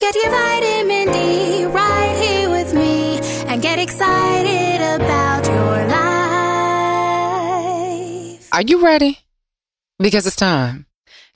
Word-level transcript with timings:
Get 0.00 0.14
your 0.16 0.30
vitamin 0.30 1.12
D 1.12 1.64
right 1.66 2.16
here 2.20 2.50
with 2.50 2.74
me 2.74 3.20
and 3.46 3.62
get 3.62 3.78
excited 3.78 4.80
about 5.00 5.46
your 5.46 5.86
life. 8.28 8.48
Are 8.52 8.62
you 8.62 8.84
ready? 8.84 9.20
Because 9.98 10.26
it's 10.26 10.36
time. 10.36 10.86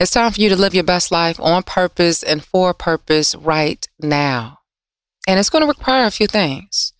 It's 0.01 0.11
time 0.11 0.33
for 0.33 0.41
you 0.41 0.49
to 0.49 0.57
live 0.57 0.75
your 0.75 0.85
best 0.85 1.11
life 1.11 1.41
on 1.41 1.63
purpose 1.63 2.23
and 2.23 2.45
for 2.45 2.75
purpose 2.75 3.35
right 3.37 3.89
now. 4.01 4.59
And 5.27 5.38
it's 5.38 5.51
going 5.51 5.63
to 5.63 5.69
require 5.69 6.07
a 6.07 6.11
few 6.11 6.27
things. 6.27 6.93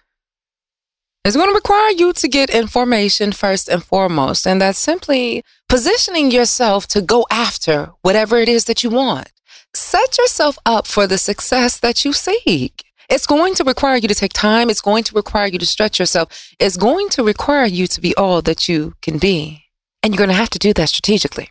It's 1.25 1.37
going 1.37 1.51
to 1.51 1.55
require 1.55 1.91
you 1.91 2.13
to 2.15 2.29
get 2.29 2.51
information 2.51 3.33
first 3.33 3.69
and 3.69 3.85
foremost, 3.85 4.47
and 4.47 4.63
that's 4.63 4.79
simply 4.79 5.43
positioning 5.69 6.30
yourself 6.30 6.87
to 6.88 7.02
go 7.02 7.27
after 7.30 7.91
whatever 8.02 8.38
it 8.38 8.49
is 8.49 8.65
that 8.66 8.83
you 8.83 8.91
want 8.91 9.30
set 9.75 10.19
yourself 10.19 10.59
up 10.67 10.87
for 10.87 11.07
the 11.07 11.19
success 11.19 11.79
that 11.81 12.05
you 12.05 12.13
seek. 12.13 12.85
It's 13.09 13.27
going 13.27 13.55
to 13.55 13.65
require 13.65 13.97
you 13.97 14.09
to 14.09 14.15
take 14.15 14.33
time. 14.33 14.69
It's 14.69 14.83
going 14.83 15.05
to 15.05 15.15
require 15.15 15.47
you 15.47 15.59
to 15.59 15.66
stretch 15.66 15.99
yourself. 15.99 16.52
It's 16.59 16.77
going 16.77 17.09
to 17.10 17.25
require 17.25 17.65
you 17.65 17.87
to 17.87 18.01
be 18.01 18.15
all 18.16 18.43
that 18.43 18.69
you 18.69 18.95
can 19.01 19.19
be. 19.19 19.65
And 20.02 20.13
you're 20.13 20.19
going 20.19 20.29
to 20.29 20.35
have 20.35 20.51
to 20.51 20.59
do 20.59 20.75
that 20.75 20.91
strategically. 20.91 21.49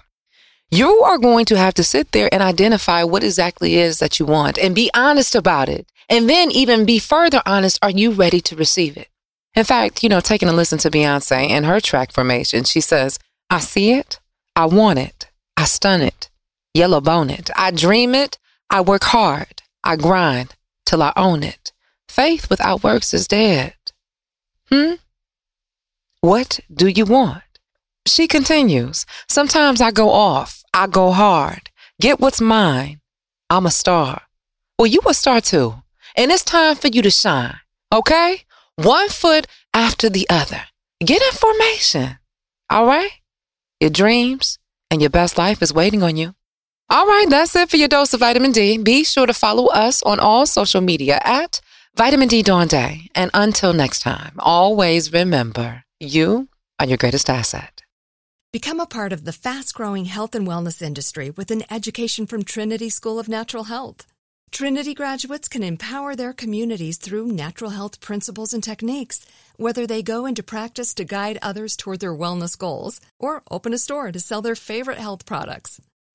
You 0.70 1.02
are 1.02 1.18
going 1.18 1.46
to 1.46 1.58
have 1.58 1.74
to 1.76 1.84
sit 1.84 2.12
there 2.12 2.30
and 2.32 2.44
identify 2.44 3.04
what 3.04 3.24
exactly 3.24 3.76
is 3.76 4.00
that 4.00 4.20
you 4.20 4.26
want 4.26 4.58
and 4.58 4.76
be 4.76 4.92
honest 4.94 5.34
about 5.34 5.70
it. 5.70 5.88
And 6.10 6.30
then 6.30 6.52
even 6.52 6.86
be 6.86 7.00
further 7.00 7.42
honest. 7.46 7.80
Are 7.82 7.90
you 7.90 8.12
ready 8.12 8.40
to 8.42 8.56
receive 8.56 8.96
it? 8.96 9.10
In 9.56 9.64
fact, 9.64 10.04
you 10.04 10.10
know, 10.10 10.20
taking 10.20 10.50
a 10.50 10.54
listen 10.54 10.78
to 10.80 10.92
Beyonce 10.92 11.50
and 11.50 11.66
her 11.66 11.80
track 11.80 12.12
formation, 12.12 12.64
she 12.66 12.82
says, 12.82 13.18
I 13.50 13.60
see 13.60 13.94
it. 13.94 14.20
I 14.56 14.66
want 14.66 15.00
it. 15.00 15.28
I 15.58 15.66
stun 15.66 16.02
it 16.02 16.30
yellow 16.78 17.02
bone 17.02 17.30
it. 17.30 17.50
I 17.56 17.72
dream 17.72 18.14
it. 18.14 18.38
I 18.70 18.82
work 18.82 19.04
hard. 19.06 19.62
I 19.84 19.96
grind 19.96 20.56
till 20.86 21.02
I 21.02 21.12
own 21.16 21.44
it. 21.44 21.72
Faith 22.08 22.50
without 22.50 22.84
works 22.84 23.14
is 23.14 23.28
dead. 23.28 23.74
Hmm? 24.70 24.94
What 26.22 26.60
do 26.74 26.88
you 26.88 27.06
want? 27.06 27.44
She 28.06 28.28
continues. 28.28 29.06
Sometimes 29.28 29.82
I 29.82 29.92
go 29.92 30.10
off. 30.10 30.64
I 30.74 30.88
go 30.88 31.12
hard. 31.12 31.70
Get 32.00 32.20
what's 32.20 32.42
mine. 32.42 33.00
I'm 33.50 33.66
a 33.66 33.72
star. 33.72 34.24
Well, 34.78 34.88
you 34.88 35.02
a 35.08 35.14
star 35.14 35.42
too. 35.42 35.76
And 36.16 36.32
it's 36.32 36.44
time 36.44 36.76
for 36.76 36.88
you 36.88 37.02
to 37.02 37.12
shine. 37.12 37.58
Okay? 37.94 38.42
One 38.76 39.10
foot 39.10 39.48
after 39.74 40.10
the 40.10 40.28
other. 40.30 40.64
Get 41.04 41.22
information. 41.22 42.18
All 42.70 42.86
right? 42.86 43.12
Your 43.80 43.90
dreams 43.90 44.60
and 44.90 45.02
your 45.02 45.10
best 45.10 45.38
life 45.38 45.62
is 45.62 45.74
waiting 45.74 46.04
on 46.04 46.18
you. 46.18 46.34
All 46.90 47.06
right, 47.06 47.26
that's 47.30 47.54
it 47.54 47.70
for 47.70 47.76
your 47.76 47.90
dose 47.90 48.14
of 48.14 48.22
vitamin 48.22 48.54
D. 48.54 48.78
Be 48.78 49.04
sure 49.04 49.26
to 49.26 49.34
follow 49.34 49.66
us 49.68 50.02
on 50.04 50.22
all 50.22 50.46
social 50.46 50.80
media 50.80 51.20
at 51.22 51.60
Vitamin 51.98 52.30
D 52.30 52.42
Dawn 52.42 52.68
Day. 52.68 53.10
And 53.14 53.30
until 53.34 53.74
next 53.74 54.00
time, 54.00 54.32
always 54.40 55.12
remember 55.12 55.84
you 56.00 56.48
are 56.80 56.86
your 56.86 56.96
greatest 56.96 57.30
asset. 57.30 57.84
Become 58.54 58.80
a 58.80 58.86
part 58.86 59.12
of 59.12 59.26
the 59.26 59.34
fast 59.34 59.74
growing 59.74 60.06
health 60.06 60.34
and 60.34 60.48
wellness 60.48 60.82
industry 60.82 61.30
with 61.30 61.52
an 61.52 61.64
education 61.70 62.26
from 62.26 62.44
Trinity 62.44 62.90
School 62.90 63.20
of 63.20 63.28
Natural 63.28 63.66
Health. 63.66 64.08
Trinity 64.52 64.94
graduates 64.94 65.50
can 65.50 65.64
empower 65.64 66.16
their 66.16 66.32
communities 66.32 66.98
through 66.98 67.28
natural 67.28 67.72
health 67.72 68.00
principles 68.00 68.54
and 68.54 68.64
techniques, 68.64 69.26
whether 69.58 69.86
they 69.86 70.02
go 70.02 70.26
into 70.26 70.42
practice 70.42 70.94
to 70.94 71.04
guide 71.04 71.38
others 71.42 71.76
toward 71.76 72.00
their 72.00 72.16
wellness 72.16 72.58
goals 72.58 73.02
or 73.20 73.44
open 73.52 73.74
a 73.74 73.78
store 73.78 74.14
to 74.14 74.22
sell 74.22 74.42
their 74.42 74.56
favorite 74.56 75.00
health 75.00 75.26
products. 75.26 75.82